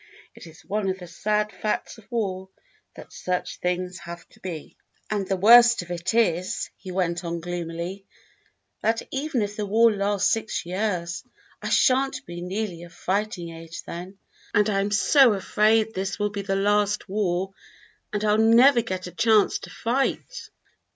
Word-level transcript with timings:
"It 0.33 0.47
is 0.47 0.65
one 0.65 0.89
of 0.89 0.97
the 0.97 1.05
sad 1.05 1.51
facts 1.51 1.99
of 1.99 2.11
war 2.11 2.49
that 2.95 3.13
such 3.13 3.57
things 3.59 3.99
have 3.99 4.27
to 4.29 4.39
be." 4.39 4.75
"And 5.11 5.27
the 5.27 5.37
worst 5.37 5.83
of 5.83 5.91
it 5.91 6.15
is," 6.15 6.71
he 6.75 6.91
went 6.91 7.23
on 7.23 7.39
gloomily, 7.39 8.07
108 8.79 8.81
THE 8.81 8.81
BLUE 8.81 8.89
AUNT 8.89 8.97
"that 8.97 9.07
even 9.35 9.41
if 9.43 9.55
the 9.57 9.65
war 9.67 9.91
lasts 9.93 10.33
six 10.33 10.65
years 10.65 11.23
I 11.61 11.69
sha'n't 11.69 12.25
be 12.25 12.41
nearly 12.41 12.81
of 12.81 12.95
fighting 12.95 13.51
age 13.51 13.83
then. 13.83 14.17
And 14.55 14.65
T 14.65 14.71
am 14.71 14.89
so 14.89 15.33
afraid 15.33 15.93
this 15.93 16.17
will 16.17 16.31
be 16.31 16.41
the 16.41 16.55
last 16.55 17.07
war, 17.07 17.53
and 18.11 18.23
I 18.25 18.29
'11 18.33 18.55
never 18.55 18.81
get 18.81 19.05
a 19.05 19.11
chance 19.11 19.59
to 19.59 19.69
fight." 19.69 20.49